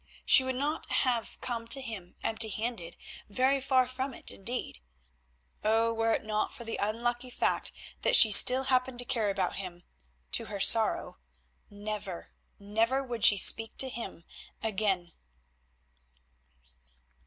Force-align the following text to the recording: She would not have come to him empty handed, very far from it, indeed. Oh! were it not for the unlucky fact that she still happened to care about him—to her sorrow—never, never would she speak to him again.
She 0.25 0.43
would 0.43 0.55
not 0.55 0.91
have 0.93 1.39
come 1.41 1.67
to 1.67 1.79
him 1.79 2.15
empty 2.23 2.49
handed, 2.49 2.97
very 3.29 3.61
far 3.61 3.87
from 3.87 4.15
it, 4.15 4.31
indeed. 4.31 4.79
Oh! 5.63 5.93
were 5.93 6.11
it 6.13 6.23
not 6.23 6.51
for 6.51 6.63
the 6.63 6.77
unlucky 6.77 7.29
fact 7.29 7.71
that 8.01 8.15
she 8.15 8.31
still 8.31 8.63
happened 8.63 8.97
to 8.97 9.05
care 9.05 9.29
about 9.29 9.57
him—to 9.57 10.45
her 10.45 10.59
sorrow—never, 10.59 12.31
never 12.57 13.03
would 13.03 13.23
she 13.23 13.37
speak 13.37 13.77
to 13.77 13.89
him 13.89 14.23
again. 14.63 15.11